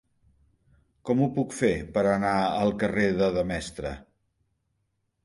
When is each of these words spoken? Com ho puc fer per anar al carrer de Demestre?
Com 1.09 1.19
ho 1.19 1.27
puc 1.35 1.53
fer 1.57 1.69
per 1.97 2.03
anar 2.13 2.31
al 2.47 2.73
carrer 2.85 3.05
de 3.21 3.29
Demestre? 3.37 3.93